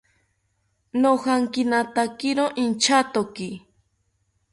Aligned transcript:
Nojankinatakiro 1.01 2.45
inchatoki 2.63 3.49